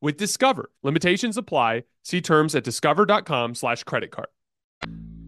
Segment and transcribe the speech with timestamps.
[0.00, 0.70] with Discover.
[0.82, 1.84] Limitations apply.
[2.02, 4.28] See terms at discover.com slash credit card.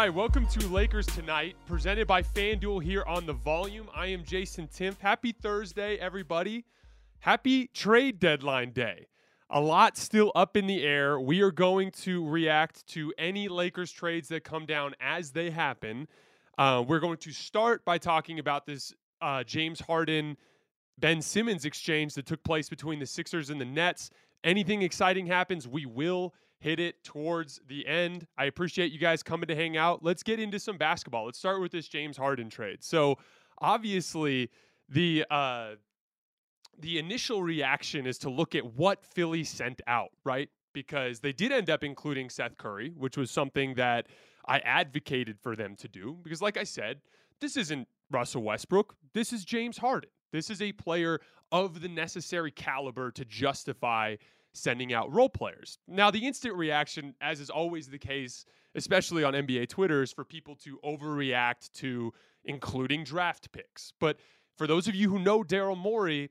[0.00, 3.86] Right, welcome to Lakers Tonight, presented by FanDuel here on the volume.
[3.94, 4.98] I am Jason Timpf.
[4.98, 6.64] Happy Thursday, everybody.
[7.18, 9.08] Happy trade deadline day.
[9.50, 11.20] A lot still up in the air.
[11.20, 16.08] We are going to react to any Lakers trades that come down as they happen.
[16.56, 20.38] Uh, we're going to start by talking about this uh, James Harden
[20.96, 24.08] Ben Simmons exchange that took place between the Sixers and the Nets.
[24.44, 28.26] Anything exciting happens, we will hit it towards the end.
[28.38, 30.04] I appreciate you guys coming to hang out.
[30.04, 31.24] Let's get into some basketball.
[31.24, 32.84] Let's start with this James Harden trade.
[32.84, 33.18] So,
[33.60, 34.50] obviously,
[34.88, 35.70] the uh,
[36.78, 40.48] the initial reaction is to look at what Philly sent out, right?
[40.72, 44.06] Because they did end up including Seth Curry, which was something that
[44.46, 46.18] I advocated for them to do.
[46.22, 47.00] Because, like I said,
[47.40, 48.94] this isn't Russell Westbrook.
[49.14, 50.10] This is James Harden.
[50.32, 51.20] This is a player
[51.52, 54.16] of the necessary caliber to justify
[54.52, 55.78] sending out role players.
[55.86, 58.44] Now, the instant reaction, as is always the case,
[58.74, 62.12] especially on NBA Twitter, is for people to overreact to
[62.44, 63.92] including draft picks.
[64.00, 64.18] But
[64.56, 66.30] for those of you who know Daryl Morey,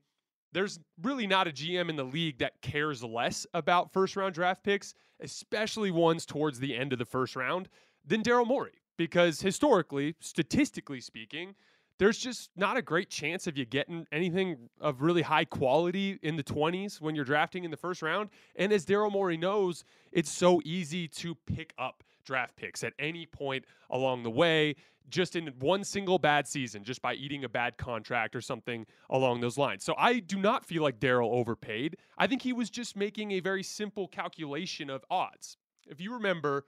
[0.51, 4.63] there's really not a GM in the league that cares less about first round draft
[4.63, 7.69] picks, especially ones towards the end of the first round,
[8.05, 8.81] than Daryl Morey.
[8.99, 11.55] because historically, statistically speaking,
[11.99, 16.37] there's just not a great chance of you getting anything of really high quality in
[16.37, 18.29] the 20s when you're drafting in the first round.
[18.55, 23.25] And as Daryl Morey knows, it's so easy to pick up draft picks at any
[23.25, 24.75] point along the way,
[25.09, 29.41] just in one single bad season, just by eating a bad contract or something along
[29.41, 29.83] those lines.
[29.83, 31.97] So I do not feel like Daryl overpaid.
[32.17, 35.57] I think he was just making a very simple calculation of odds.
[35.87, 36.65] If you remember,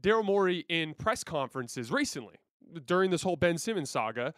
[0.00, 2.36] Daryl Morey in press conferences recently
[2.86, 4.34] during this whole Ben Simmons saga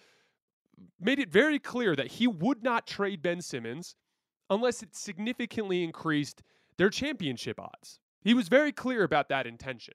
[1.00, 3.94] made it very clear that he would not trade Ben Simmons
[4.50, 6.42] unless it significantly increased
[6.76, 8.00] their championship odds.
[8.20, 9.94] He was very clear about that intention.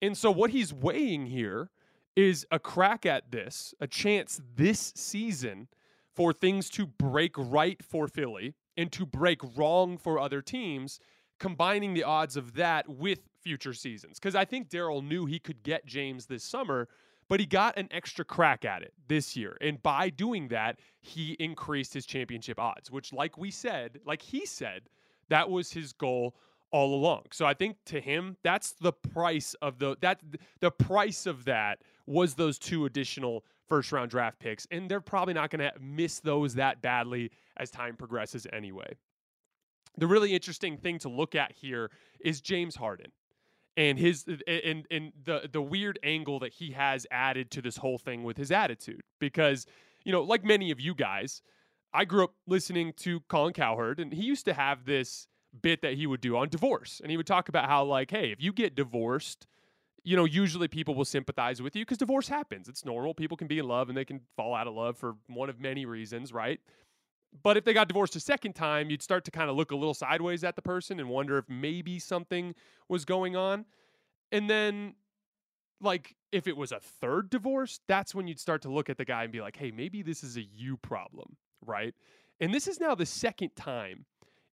[0.00, 1.70] And so what he's weighing here
[2.16, 5.68] is a crack at this, a chance this season
[6.14, 10.98] for things to break right for Philly and to break wrong for other teams,
[11.38, 14.18] combining the odds of that with future seasons.
[14.18, 16.88] Because I think Daryl knew he could get James this summer,
[17.32, 19.56] but he got an extra crack at it this year.
[19.62, 24.44] And by doing that, he increased his championship odds, which, like we said, like he
[24.44, 24.82] said,
[25.30, 26.36] that was his goal
[26.72, 27.22] all along.
[27.32, 30.20] So I think to him, that's the price of the that
[30.60, 35.32] the price of that was those two additional first round draft picks, and they're probably
[35.32, 38.94] not going to miss those that badly as time progresses anyway.
[39.96, 41.90] The really interesting thing to look at here
[42.22, 43.10] is James Harden
[43.76, 47.98] and his and and the the weird angle that he has added to this whole
[47.98, 49.66] thing with his attitude because
[50.04, 51.42] you know like many of you guys
[51.94, 55.26] I grew up listening to Colin Cowherd and he used to have this
[55.60, 58.30] bit that he would do on divorce and he would talk about how like hey
[58.30, 59.46] if you get divorced
[60.04, 62.68] you know usually people will sympathize with you because divorce happens.
[62.68, 63.14] It's normal.
[63.14, 65.60] People can be in love and they can fall out of love for one of
[65.60, 66.60] many reasons right
[67.42, 69.76] but if they got divorced a second time, you'd start to kind of look a
[69.76, 72.54] little sideways at the person and wonder if maybe something
[72.88, 73.64] was going on.
[74.30, 74.94] And then,
[75.80, 79.04] like, if it was a third divorce, that's when you'd start to look at the
[79.04, 81.94] guy and be like, hey, maybe this is a you problem, right?
[82.40, 84.04] And this is now the second time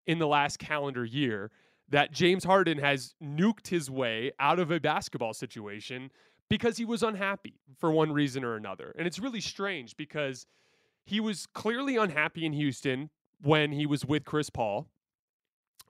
[0.06, 1.50] in the last calendar year
[1.90, 6.10] that James Harden has nuked his way out of a basketball situation
[6.48, 8.94] because he was unhappy for one reason or another.
[8.96, 10.46] And it's really strange because
[11.10, 13.10] he was clearly unhappy in Houston
[13.42, 14.86] when he was with Chris Paul,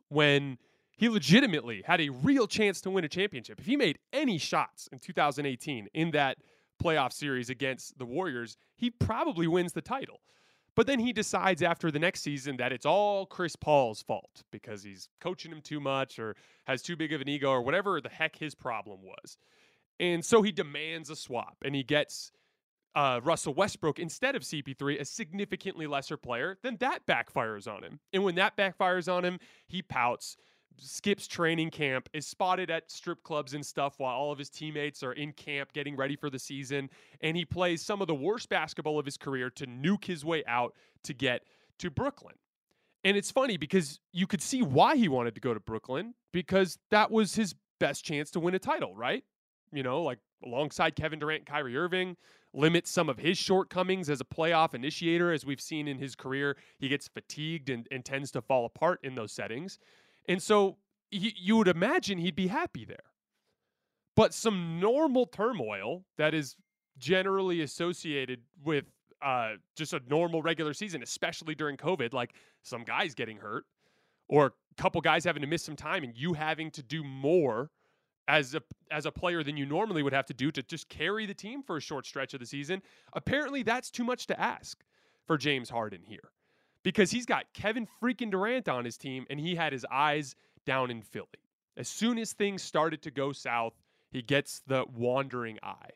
[0.09, 0.57] when
[0.97, 3.61] he legitimately had a real chance to win a championship.
[3.61, 6.39] If he made any shots in 2018 in that
[6.83, 10.21] playoff series against the Warriors, he probably wins the title.
[10.75, 14.83] But then he decides after the next season that it's all Chris Paul's fault because
[14.83, 16.35] he's coaching him too much or
[16.65, 19.37] has too big of an ego or whatever the heck his problem was.
[19.99, 22.33] And so he demands a swap and he gets
[22.95, 28.01] uh, Russell Westbrook instead of CP3, a significantly lesser player, then that backfires on him.
[28.13, 29.39] And when that backfires on him,
[29.69, 30.37] he pouts,
[30.77, 35.03] skips training camp, is spotted at strip clubs and stuff while all of his teammates
[35.03, 36.91] are in camp getting ready for the season.
[37.21, 40.43] And he plays some of the worst basketball of his career to nuke his way
[40.47, 41.43] out to get
[41.79, 42.35] to Brooklyn.
[43.05, 46.79] And it's funny because you could see why he wanted to go to Brooklyn because
[46.91, 49.25] that was his best chance to win a title, right?
[49.73, 52.17] You know, like alongside Kevin Durant, Kyrie Irving,
[52.53, 56.57] limits some of his shortcomings as a playoff initiator, as we've seen in his career.
[56.79, 59.79] He gets fatigued and, and tends to fall apart in those settings.
[60.29, 60.77] And so
[61.11, 62.99] he, you would imagine he'd be happy there.
[64.17, 66.57] But some normal turmoil that is
[66.99, 68.85] generally associated with
[69.23, 73.65] uh, just a normal regular season, especially during COVID, like some guys getting hurt
[74.29, 77.71] or a couple guys having to miss some time and you having to do more
[78.31, 81.27] as a as a player than you normally would have to do to just carry
[81.27, 82.81] the team for a short stretch of the season.
[83.13, 84.83] Apparently, that's too much to ask
[85.27, 86.31] for James Harden here
[86.85, 90.93] because he's got Kevin freaking Durant on his team and he had his eyes down
[90.93, 91.27] in Philly.
[91.77, 93.75] As soon as things started to go south,
[94.11, 95.91] he gets the wandering eye.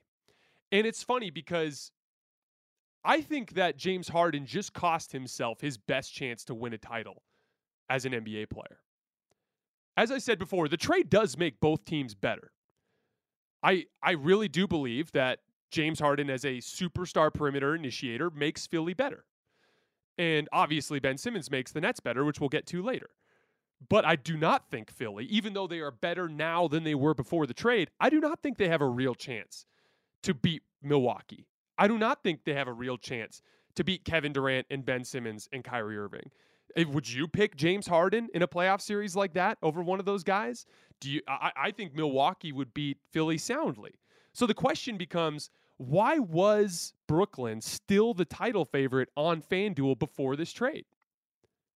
[0.73, 1.93] And it's funny because
[3.05, 7.23] I think that James Harden just cost himself his best chance to win a title
[7.89, 8.81] as an NBA player
[9.97, 12.53] as I said before, the trade does make both teams better.
[13.63, 18.95] I I really do believe that James Harden as a superstar perimeter initiator makes Philly
[18.95, 19.25] better.
[20.17, 23.11] And obviously Ben Simmons makes the Nets better, which we'll get to later.
[23.89, 27.15] But I do not think Philly, even though they are better now than they were
[27.15, 29.67] before the trade, I do not think they have a real chance
[30.23, 31.47] to beat Milwaukee.
[31.77, 33.43] I do not think they have a real chance
[33.75, 36.31] to beat Kevin Durant and Ben Simmons and Kyrie Irving.
[36.77, 40.07] Eh, would you pick James Harden in a playoff series like that over one of
[40.07, 40.67] those guys?
[41.01, 41.21] Do you?
[41.29, 43.93] I, I think Milwaukee would beat Philly soundly.
[44.33, 50.53] So the question becomes, why was Brooklyn still the title favorite on FanDuel before this
[50.53, 50.85] trade?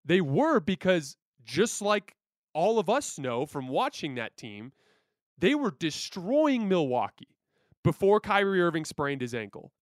[0.04, 2.16] They were because just like
[2.54, 4.72] all of us know from watching that team,
[5.38, 7.36] they were destroying Milwaukee
[7.84, 9.72] before Kyrie Irving sprained his ankle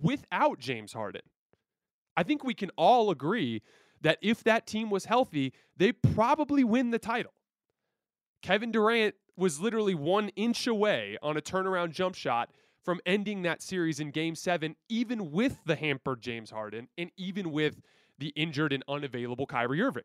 [0.00, 1.22] without James Harden.
[2.16, 3.62] I think we can all agree
[4.04, 7.32] that if that team was healthy, they probably win the title.
[8.42, 12.50] Kevin Durant was literally one inch away on a turnaround jump shot
[12.84, 17.50] from ending that series in game seven, even with the hampered James Harden and even
[17.50, 17.80] with
[18.18, 20.04] the injured and unavailable Kyrie Irving.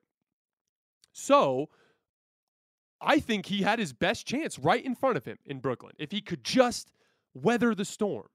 [1.12, 1.68] So
[3.01, 5.94] I think he had his best chance right in front of him in Brooklyn.
[6.00, 6.94] If he could just
[7.34, 8.27] weather the storm,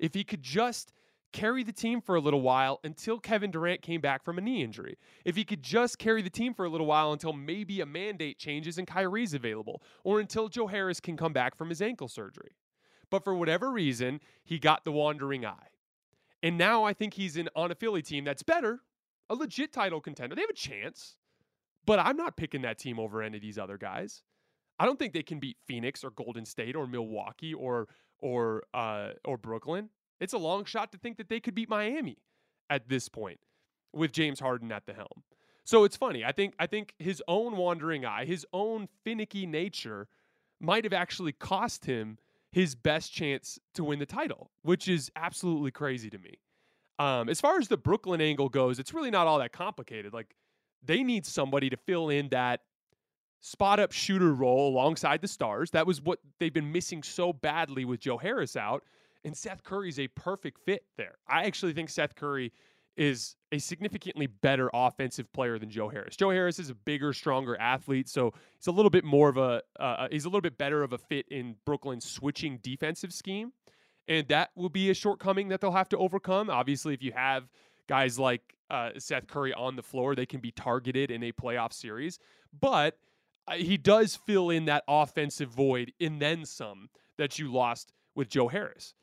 [0.00, 0.92] if he could just
[1.34, 4.62] carry the team for a little while until Kevin Durant came back from a knee
[4.62, 4.96] injury.
[5.24, 8.38] If he could just carry the team for a little while until maybe a mandate
[8.38, 12.52] changes and Kyrie's available, or until Joe Harris can come back from his ankle surgery.
[13.10, 15.68] But for whatever reason, he got the wandering eye.
[16.42, 18.80] And now I think he's in on a Philly team that's better,
[19.28, 20.36] a legit title contender.
[20.36, 21.16] They have a chance,
[21.84, 24.22] but I'm not picking that team over any of these other guys.
[24.78, 27.88] I don't think they can beat Phoenix or Golden State or Milwaukee or
[28.18, 29.90] or uh, or Brooklyn.
[30.20, 32.18] It's a long shot to think that they could beat Miami
[32.70, 33.40] at this point
[33.92, 35.22] with James Harden at the helm.
[35.64, 36.24] So it's funny.
[36.24, 40.08] I think I think his own wandering eye, his own finicky nature
[40.60, 42.18] might have actually cost him
[42.52, 46.38] his best chance to win the title, which is absolutely crazy to me.
[46.98, 50.12] Um, as far as the Brooklyn angle goes, it's really not all that complicated.
[50.12, 50.34] Like
[50.84, 52.60] they need somebody to fill in that
[53.40, 55.70] spot up shooter role alongside the stars.
[55.72, 58.84] That was what they've been missing so badly with Joe Harris out.
[59.24, 61.16] And Seth Curry is a perfect fit there.
[61.28, 62.52] I actually think Seth Curry
[62.96, 66.16] is a significantly better offensive player than Joe Harris.
[66.16, 69.62] Joe Harris is a bigger, stronger athlete, so he's a little bit more of a
[69.80, 73.52] uh, uh, he's a little bit better of a fit in Brooklyn's switching defensive scheme,
[74.06, 76.50] and that will be a shortcoming that they'll have to overcome.
[76.50, 77.48] Obviously, if you have
[77.88, 81.72] guys like uh, Seth Curry on the floor, they can be targeted in a playoff
[81.72, 82.18] series,
[82.60, 82.96] but
[83.48, 86.88] uh, he does fill in that offensive void and then some
[87.18, 88.94] that you lost with Joe Harris.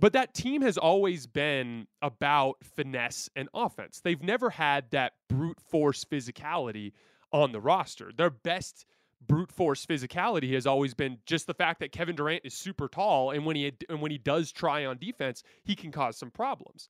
[0.00, 4.00] But that team has always been about finesse and offense.
[4.00, 6.92] They've never had that brute force physicality
[7.32, 8.10] on the roster.
[8.16, 8.86] Their best
[9.26, 13.30] brute force physicality has always been just the fact that Kevin Durant is super tall
[13.30, 16.88] and when he and when he does try on defense, he can cause some problems.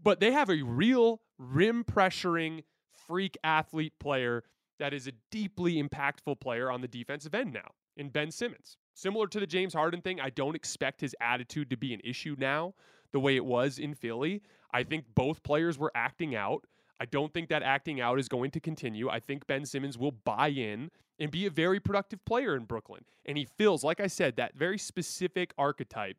[0.00, 2.62] But they have a real rim pressuring
[3.08, 4.44] freak athlete player
[4.78, 8.76] that is a deeply impactful player on the defensive end now in Ben Simmons.
[8.94, 12.36] Similar to the James Harden thing, I don't expect his attitude to be an issue
[12.38, 12.74] now
[13.12, 14.42] the way it was in Philly.
[14.72, 16.64] I think both players were acting out.
[17.00, 19.08] I don't think that acting out is going to continue.
[19.08, 23.04] I think Ben Simmons will buy in and be a very productive player in Brooklyn.
[23.24, 26.16] And he fills, like I said, that very specific archetype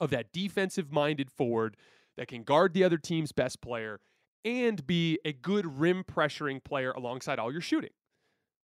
[0.00, 1.76] of that defensive minded forward
[2.16, 4.00] that can guard the other team's best player
[4.44, 7.90] and be a good rim pressuring player alongside all your shooting.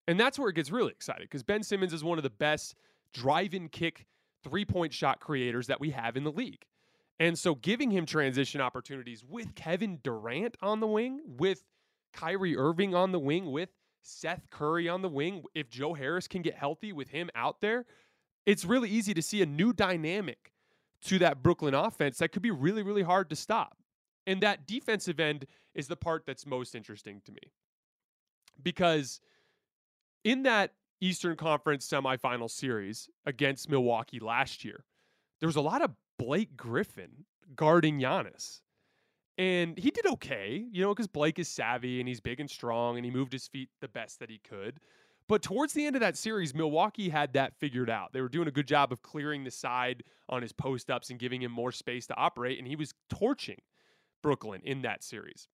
[0.07, 2.75] And that's where it gets really exciting because Ben Simmons is one of the best
[3.13, 4.07] drive and kick
[4.43, 6.65] three point shot creators that we have in the league.
[7.19, 11.63] And so giving him transition opportunities with Kevin Durant on the wing, with
[12.15, 13.69] Kyrie Irving on the wing, with
[14.03, 17.85] Seth Curry on the wing, if Joe Harris can get healthy with him out there,
[18.47, 20.53] it's really easy to see a new dynamic
[21.03, 23.77] to that Brooklyn offense that could be really, really hard to stop.
[24.27, 27.53] And that defensive end is the part that's most interesting to me.
[28.63, 29.21] Because
[30.25, 34.85] in that Eastern Conference semifinal series against Milwaukee last year,
[35.41, 37.25] there was a lot of Blake Griffin
[37.57, 38.61] guarding Giannis.
[39.39, 42.97] And he did okay, you know, because Blake is savvy and he's big and strong
[42.97, 44.81] and he moved his feet the best that he could.
[45.29, 48.13] But towards the end of that series, Milwaukee had that figured out.
[48.13, 51.19] They were doing a good job of clearing the side on his post ups and
[51.19, 52.59] giving him more space to operate.
[52.59, 53.61] And he was torching
[54.23, 55.49] Brooklyn in that series.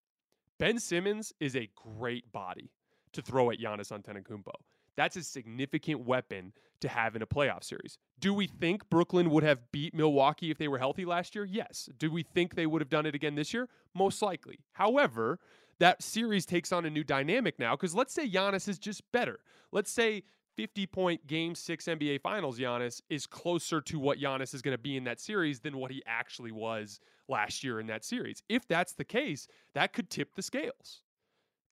[0.59, 2.73] Ben Simmons is a great body
[3.13, 4.55] to throw at Giannis Antetokounmpo.
[4.97, 7.99] That's a significant weapon to have in a playoff series.
[8.19, 11.45] Do we think Brooklyn would have beat Milwaukee if they were healthy last year?
[11.45, 11.89] Yes.
[11.99, 13.69] Do we think they would have done it again this year?
[13.95, 14.59] Most likely.
[14.73, 15.39] However,
[15.79, 19.41] that series takes on a new dynamic now because let's say Giannis is just better.
[19.73, 20.23] Let's say
[20.57, 24.83] 50 point game six NBA Finals Giannis is closer to what Giannis is going to
[24.83, 28.43] be in that series than what he actually was last year in that series.
[28.49, 31.03] If that's the case, that could tip the scales.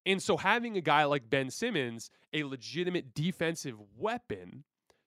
[0.07, 4.65] And so having a guy like Ben Simmons, a legitimate defensive weapon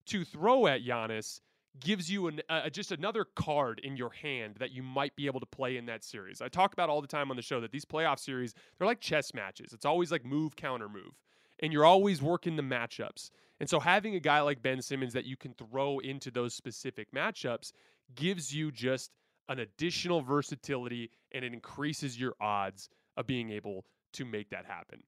[0.08, 1.42] to throw at Giannis,
[1.80, 5.40] gives you an, uh, just another card in your hand that you might be able
[5.40, 6.42] to play in that series.
[6.42, 9.02] I talk about all the time on the show that these playoff series, they're like
[9.02, 9.74] chess matches.
[9.74, 11.14] It's always like move, counter move.
[11.60, 13.30] And you're always working the matchups.
[13.60, 17.12] And so having a guy like Ben Simmons that you can throw into those specific
[17.12, 17.72] matchups
[18.16, 19.12] gives you just
[19.50, 25.04] an additional versatility and it increases your odds of being able to make that happen.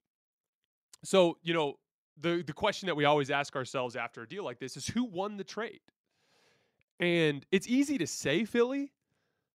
[1.04, 1.74] So, you know,
[2.20, 5.04] the the question that we always ask ourselves after a deal like this is who
[5.04, 5.80] won the trade?
[6.98, 8.92] And it's easy to say Philly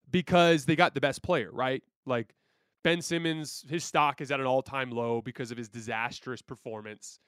[0.09, 1.83] because they got the best player, right?
[2.05, 2.33] Like
[2.83, 7.19] Ben Simmons, his stock is at an all time low because of his disastrous performance.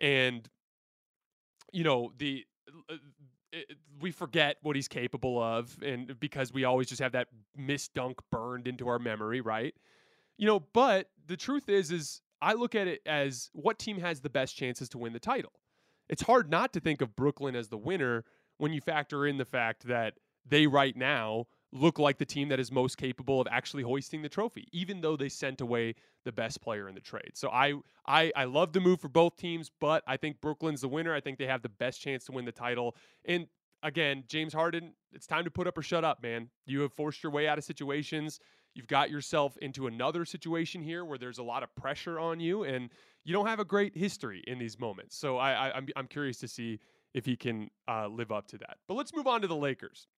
[0.00, 0.48] And,
[1.72, 2.44] you know, the.
[2.90, 2.96] Uh,
[3.52, 7.94] it, we forget what he's capable of, and because we always just have that missed
[7.94, 9.74] dunk burned into our memory, right?
[10.36, 14.20] You know, but the truth is, is I look at it as what team has
[14.20, 15.52] the best chances to win the title.
[16.08, 18.24] It's hard not to think of Brooklyn as the winner
[18.58, 20.14] when you factor in the fact that
[20.48, 24.28] they right now look like the team that is most capable of actually hoisting the
[24.28, 27.32] trophy, even though they sent away the best player in the trade.
[27.34, 27.74] So I
[28.06, 31.14] I I love the move for both teams, but I think Brooklyn's the winner.
[31.14, 32.96] I think they have the best chance to win the title.
[33.24, 33.48] And
[33.82, 36.48] again, James Harden, it's time to put up or shut up, man.
[36.66, 38.38] You have forced your way out of situations.
[38.76, 42.64] You've got yourself into another situation here where there's a lot of pressure on you,
[42.64, 42.90] and
[43.24, 45.16] you don't have a great history in these moments.
[45.16, 46.78] So I, I am I'm, I'm curious to see
[47.14, 48.76] if he can uh, live up to that.
[48.86, 50.08] But let's move on to the Lakers.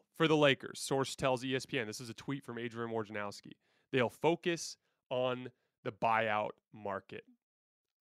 [0.21, 0.79] for the Lakers.
[0.79, 1.87] Source tells ESPN.
[1.87, 3.53] This is a tweet from Adrian Wojnarowski.
[3.91, 4.77] They'll focus
[5.09, 5.49] on
[5.83, 7.23] the buyout market.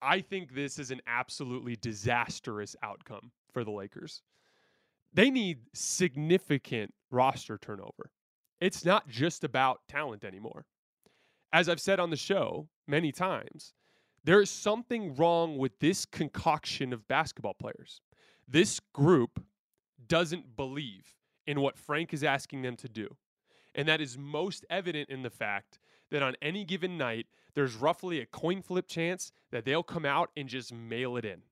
[0.03, 4.21] I think this is an absolutely disastrous outcome for the Lakers.
[5.15, 8.11] They need significant roster turnover.
[8.61, 10.67] It's not just about talent anymore.
[11.55, 13.73] As I've said on the show many times,
[14.25, 18.03] there is something wrong with this concoction of basketball players.
[18.47, 19.43] This group
[20.07, 21.15] doesn't believe
[21.47, 23.17] in what Frank is asking them to do.
[23.75, 25.79] And that is most evident in the fact
[26.11, 30.31] that on any given night, there's roughly a coin flip chance that they'll come out
[30.37, 31.43] and just mail it in,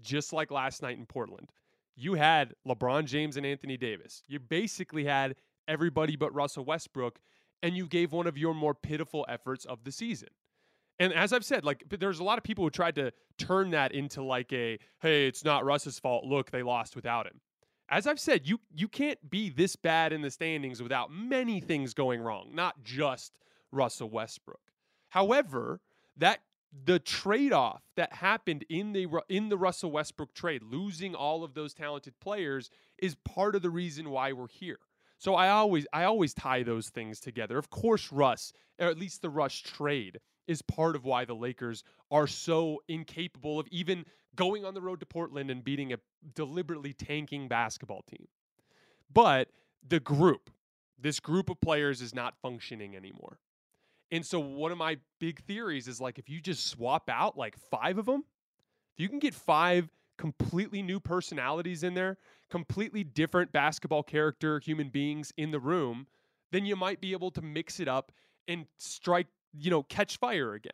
[0.00, 1.50] just like last night in Portland.
[1.96, 4.22] You had LeBron James and Anthony Davis.
[4.26, 5.36] You basically had
[5.68, 7.18] everybody but Russell Westbrook,
[7.62, 10.28] and you gave one of your more pitiful efforts of the season.
[10.98, 13.92] And as I've said, like there's a lot of people who tried to turn that
[13.92, 16.24] into like a hey, it's not Russ's fault.
[16.24, 17.40] Look, they lost without him.
[17.94, 21.94] As I've said, you you can't be this bad in the standings without many things
[21.94, 23.38] going wrong, not just
[23.70, 24.72] Russell Westbrook.
[25.10, 25.80] However,
[26.16, 26.40] that
[26.86, 31.72] the trade-off that happened in the in the Russell Westbrook trade, losing all of those
[31.72, 34.80] talented players is part of the reason why we're here.
[35.18, 37.58] So I always I always tie those things together.
[37.58, 41.84] Of course, Russ, or at least the Russ trade is part of why the Lakers
[42.10, 44.04] are so incapable of even
[44.36, 45.98] going on the road to Portland and beating a
[46.34, 48.26] deliberately tanking basketball team.
[49.12, 49.48] But
[49.86, 50.50] the group,
[50.98, 53.38] this group of players is not functioning anymore.
[54.10, 57.56] And so one of my big theories is like if you just swap out like
[57.70, 58.24] 5 of them,
[58.94, 62.18] if you can get 5 completely new personalities in there,
[62.48, 66.06] completely different basketball character human beings in the room,
[66.52, 68.12] then you might be able to mix it up
[68.46, 69.26] and strike
[69.58, 70.72] you know, catch fire again.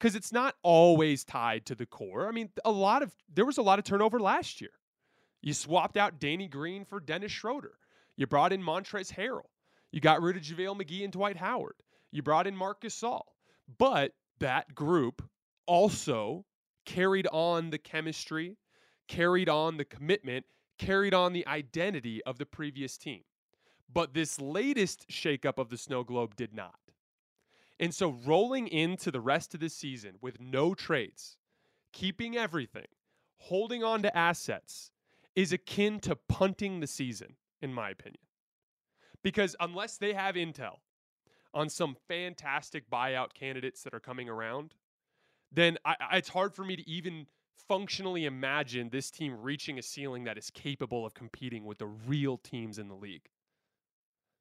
[0.00, 2.26] Because it's not always tied to the core.
[2.26, 4.70] I mean, a lot of there was a lot of turnover last year.
[5.42, 7.74] You swapped out Danny Green for Dennis Schroeder.
[8.16, 9.50] You brought in Montrezl Harrell.
[9.92, 11.74] You got rid of JaVale McGee and Dwight Howard.
[12.12, 13.22] You brought in Marc Gasol.
[13.78, 15.22] But that group
[15.66, 16.44] also
[16.86, 18.56] carried on the chemistry,
[19.06, 20.46] carried on the commitment,
[20.78, 23.22] carried on the identity of the previous team.
[23.92, 26.78] But this latest shakeup of the snow globe did not.
[27.80, 31.38] And so rolling into the rest of the season with no trades,
[31.94, 32.86] keeping everything,
[33.38, 34.90] holding on to assets
[35.34, 38.20] is akin to punting the season, in my opinion.
[39.22, 40.76] Because unless they have intel
[41.54, 44.74] on some fantastic buyout candidates that are coming around,
[45.50, 47.26] then I, it's hard for me to even
[47.66, 52.36] functionally imagine this team reaching a ceiling that is capable of competing with the real
[52.36, 53.28] teams in the league.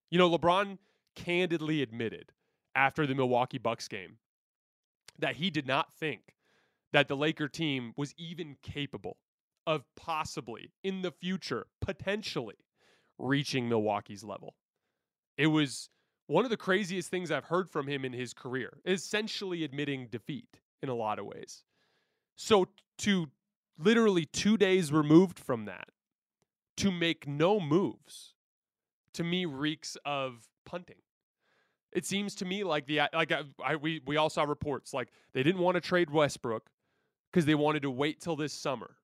[0.10, 0.78] You know, LeBron
[1.16, 2.34] candidly admitted
[2.80, 4.20] after the Milwaukee Bucks game
[5.20, 6.38] that he did not think
[6.94, 9.18] that the Laker team was even capable
[9.68, 12.56] of possibly in the future potentially
[13.18, 14.56] reaching Milwaukee's level.
[15.38, 15.90] It was
[16.28, 20.62] one of the craziest things I've heard from him in his career, essentially admitting defeat
[20.82, 21.66] in a lot of ways.
[22.38, 23.30] So to
[23.78, 25.90] literally 2 days removed from that
[26.78, 28.36] to make no moves
[29.12, 31.02] to me reeks of punting.
[31.92, 35.10] It seems to me like the like I, I we we all saw reports like
[35.34, 36.70] they didn't want to trade Westbrook
[37.32, 38.96] because they wanted to wait till this summer.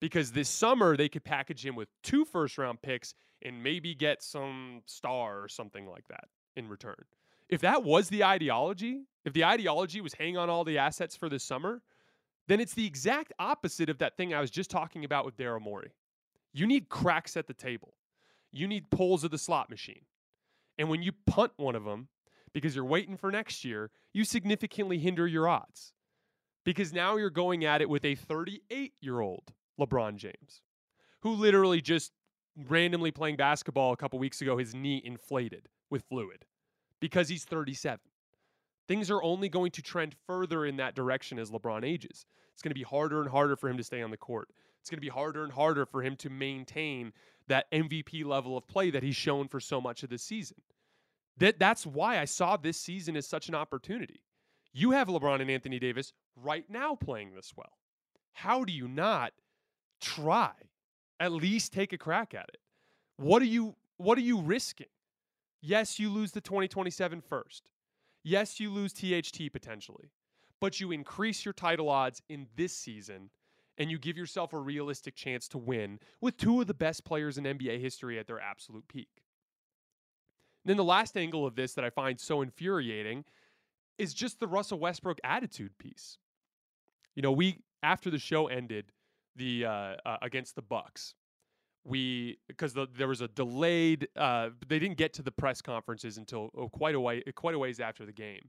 [0.00, 4.22] Because this summer they could package him with two first round picks and maybe get
[4.22, 7.04] some star or something like that in return.
[7.48, 11.28] If that was the ideology, if the ideology was hang on all the assets for
[11.28, 11.82] this summer,
[12.46, 15.60] then it's the exact opposite of that thing I was just talking about with Daryl
[15.60, 15.92] Morey.
[16.52, 17.94] You need cracks at the table.
[18.52, 20.02] You need pulls of the slot machine.
[20.78, 22.08] And when you punt one of them
[22.52, 25.92] because you're waiting for next year, you significantly hinder your odds.
[26.64, 30.62] Because now you're going at it with a 38 year old LeBron James,
[31.20, 32.12] who literally just
[32.68, 36.46] randomly playing basketball a couple weeks ago, his knee inflated with fluid
[37.00, 37.98] because he's 37.
[38.86, 42.26] Things are only going to trend further in that direction as LeBron ages.
[42.52, 44.48] It's going to be harder and harder for him to stay on the court.
[44.84, 47.14] It's going to be harder and harder for him to maintain
[47.48, 50.58] that MVP level of play that he's shown for so much of the season.
[51.38, 54.20] That that's why I saw this season as such an opportunity.
[54.74, 57.78] You have LeBron and Anthony Davis right now playing this well.
[58.34, 59.32] How do you not
[60.02, 60.52] try?
[61.18, 62.60] At least take a crack at it.
[63.16, 64.88] What are you what are you risking?
[65.62, 67.70] Yes, you lose the 2027 first.
[68.22, 70.10] Yes, you lose THT potentially.
[70.60, 73.30] But you increase your title odds in this season
[73.78, 77.38] and you give yourself a realistic chance to win with two of the best players
[77.38, 79.22] in NBA history at their absolute peak.
[80.64, 83.24] Then the last angle of this that I find so infuriating
[83.98, 86.18] is just the Russell Westbrook attitude piece.
[87.14, 88.92] You know, we after the show ended
[89.36, 91.14] the uh, uh, against the Bucks,
[91.84, 94.08] we because the, there was a delayed.
[94.16, 97.58] Uh, they didn't get to the press conferences until oh, quite a way quite a
[97.58, 98.48] ways after the game,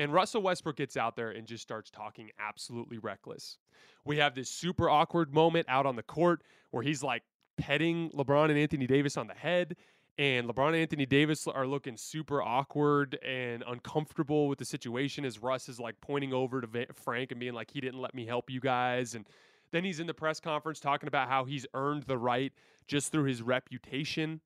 [0.00, 3.58] And Russell Westbrook gets out there and just starts talking absolutely reckless.
[4.06, 7.22] We have this super awkward moment out on the court where he's like
[7.58, 9.76] petting LeBron and Anthony Davis on the head.
[10.16, 15.38] And LeBron and Anthony Davis are looking super awkward and uncomfortable with the situation as
[15.38, 18.48] Russ is like pointing over to Frank and being like, he didn't let me help
[18.48, 19.14] you guys.
[19.14, 19.26] And
[19.70, 22.54] then he's in the press conference talking about how he's earned the right
[22.86, 24.40] just through his reputation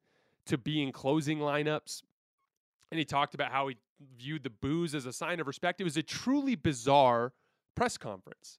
[0.46, 2.02] to be in closing lineups.
[2.90, 3.76] And he talked about how he
[4.18, 5.80] viewed the boos as a sign of respect.
[5.80, 7.32] It was a truly bizarre
[7.74, 8.58] press conference.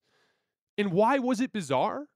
[0.77, 2.07] And why was it bizarre?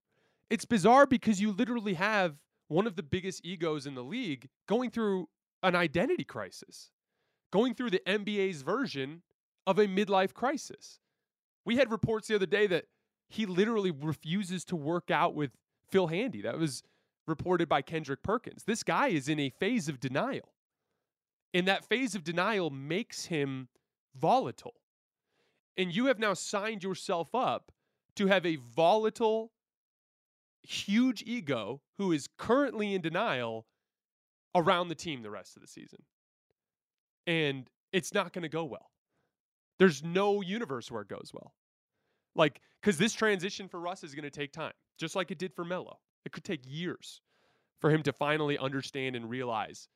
[0.50, 2.36] It's bizarre because you literally have
[2.67, 5.30] one of the biggest egos in the league going through
[5.63, 6.91] an identity crisis,
[7.52, 9.22] going through the NBA's version
[9.65, 11.00] of a midlife crisis.
[11.65, 12.86] We had reports the other day that
[13.28, 15.52] he literally refuses to work out with
[15.89, 16.41] Phil Handy.
[16.41, 16.84] That was
[17.28, 18.63] reported by Kendrick Perkins.
[18.63, 20.50] This guy is in a phase of denial.
[21.54, 23.68] And that phase of denial makes him
[24.16, 24.76] volatile.
[25.78, 27.72] And you have now signed yourself up
[28.16, 29.52] to have a volatile,
[30.62, 33.66] huge ego who is currently in denial
[34.56, 36.00] around the team the rest of the season.
[37.26, 38.92] And it's not going to go well.
[39.78, 41.54] There's no universe where it goes well.
[42.36, 45.54] Like, because this transition for Russ is going to take time, just like it did
[45.54, 46.00] for Melo.
[46.26, 47.22] It could take years
[47.80, 49.88] for him to finally understand and realize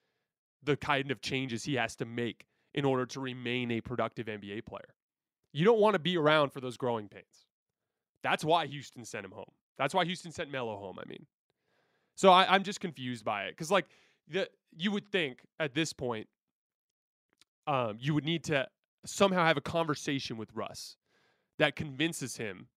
[0.63, 4.65] the kind of changes he has to make in order to remain a productive NBA
[4.65, 4.95] player.
[5.51, 7.45] You don't want to be around for those growing pains.
[8.23, 9.51] That's why Houston sent him home.
[9.77, 11.25] That's why Houston sent Melo home, I mean.
[12.15, 13.51] So I, am just confused by it.
[13.51, 13.85] Because, like,
[14.27, 16.27] the, you would think at this point,
[17.67, 18.67] um, you would need to
[19.05, 20.95] somehow have a conversation with Russ
[21.59, 22.67] that convinces him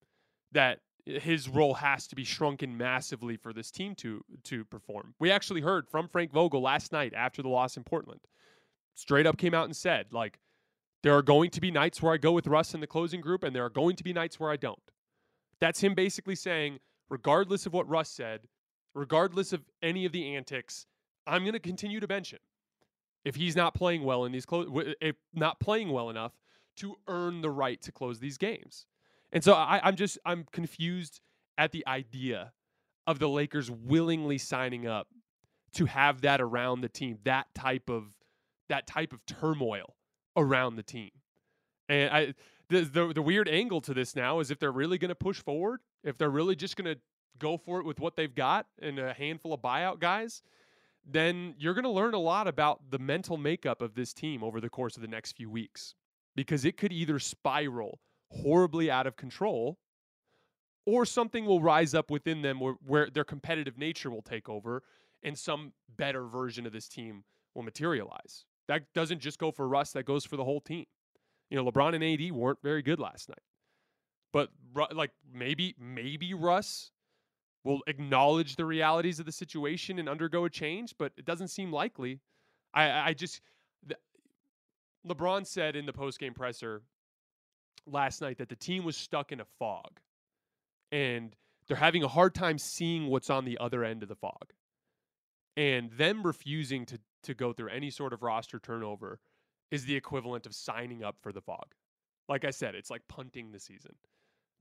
[0.53, 5.14] that his role has to be shrunken massively for this team to to perform.
[5.19, 8.21] We actually heard from Frank Vogel last night after the loss in Portland.
[8.95, 10.38] Straight up came out and said, like,
[11.03, 13.45] there are going to be nights where I go with Russ in the closing group,
[13.45, 14.79] and there are going to be nights where I don't.
[15.61, 18.40] That's him basically saying, regardless of what Russ said,
[18.95, 20.87] regardless of any of the antics,
[21.27, 22.40] I'm going to continue to bench him
[23.25, 24.66] if he's not playing well in these close,
[25.01, 26.33] if not playing well enough
[26.77, 28.87] to earn the right to close these games.
[29.33, 31.21] And so I, I'm just I'm confused
[31.59, 32.53] at the idea
[33.07, 35.09] of the Lakers willingly signing up
[35.75, 38.05] to have that around the team, that type of
[38.69, 39.95] that type of turmoil
[40.37, 41.11] around the team.
[41.89, 42.35] And I
[42.69, 45.41] the the, the weird angle to this now is if they're really going to push
[45.41, 47.01] forward, if they're really just going to
[47.39, 50.43] go for it with what they've got and a handful of buyout guys,
[51.05, 54.61] then you're going to learn a lot about the mental makeup of this team over
[54.61, 55.95] the course of the next few weeks
[56.35, 59.79] because it could either spiral horribly out of control
[60.87, 64.83] or something will rise up within them where, where their competitive nature will take over
[65.23, 68.45] and some better version of this team will materialize.
[68.69, 70.87] That doesn't just go for Russ, that goes for the whole team.
[71.51, 73.39] You know, LeBron and AD weren't very good last night.
[74.33, 74.51] But
[74.93, 76.91] like maybe maybe Russ
[77.65, 81.73] will acknowledge the realities of the situation and undergo a change, but it doesn't seem
[81.73, 82.21] likely.
[82.75, 83.41] I I just
[83.87, 83.97] the,
[85.09, 86.83] LeBron said in the post-game presser
[87.87, 90.01] last night that the team was stuck in a fog
[90.92, 91.35] and
[91.66, 94.53] they're having a hard time seeing what's on the other end of the fog.
[95.57, 99.18] And them refusing to to go through any sort of roster turnover
[99.70, 101.75] is the equivalent of signing up for the fog.
[102.29, 103.96] Like I said, it's like punting the season.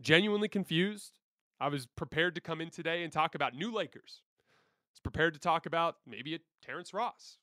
[0.02, 1.20] Genuinely confused.
[1.60, 4.22] I was prepared to come in today and talk about new Lakers.
[4.24, 7.38] I was prepared to talk about maybe a Terrence Ross,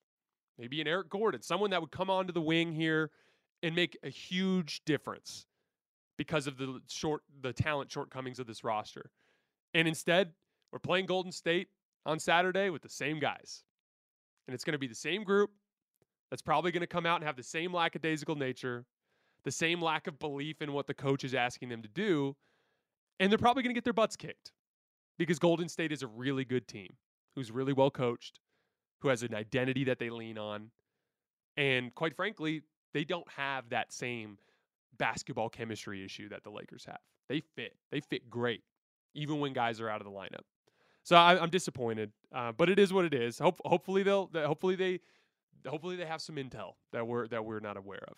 [0.58, 3.10] maybe an Eric Gordon, someone that would come onto the wing here
[3.62, 5.46] and make a huge difference
[6.22, 9.10] because of the short the talent shortcomings of this roster.
[9.74, 10.30] And instead,
[10.70, 11.66] we're playing Golden State
[12.06, 13.64] on Saturday with the same guys.
[14.46, 15.50] And it's going to be the same group
[16.30, 18.84] that's probably going to come out and have the same lackadaisical nature,
[19.42, 22.36] the same lack of belief in what the coach is asking them to do,
[23.18, 24.52] and they're probably going to get their butts kicked
[25.18, 26.94] because Golden State is a really good team
[27.34, 28.38] who's really well coached,
[29.00, 30.70] who has an identity that they lean on.
[31.56, 32.62] And quite frankly,
[32.94, 34.38] they don't have that same
[34.98, 37.00] basketball chemistry issue that the Lakers have.
[37.28, 37.74] They fit.
[37.90, 38.62] They fit great,
[39.14, 40.44] even when guys are out of the lineup.
[41.04, 43.38] So I, am disappointed, uh, but it is what it is.
[43.38, 44.30] Hope, hopefully they'll.
[44.34, 45.00] Hopefully they.
[45.66, 48.16] Hopefully they have some intel that we're that we're not aware of.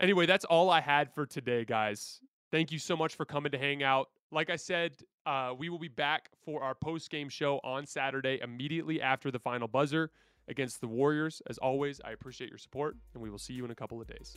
[0.00, 2.20] Anyway, that's all I had for today, guys.
[2.50, 4.10] Thank you so much for coming to hang out.
[4.30, 8.40] Like I said, uh, we will be back for our post game show on Saturday
[8.42, 10.10] immediately after the final buzzer
[10.48, 11.42] against the Warriors.
[11.48, 14.06] As always, I appreciate your support, and we will see you in a couple of
[14.06, 14.36] days.